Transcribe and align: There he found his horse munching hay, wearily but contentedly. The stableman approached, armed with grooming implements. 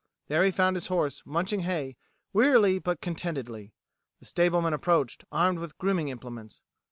There 0.29 0.43
he 0.43 0.49
found 0.49 0.77
his 0.77 0.87
horse 0.87 1.21
munching 1.27 1.59
hay, 1.59 1.95
wearily 2.33 2.79
but 2.79 3.01
contentedly. 3.01 3.71
The 4.19 4.25
stableman 4.25 4.73
approached, 4.73 5.25
armed 5.31 5.59
with 5.59 5.77
grooming 5.77 6.07
implements. 6.09 6.59